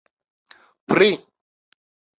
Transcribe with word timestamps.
pri 0.87 1.09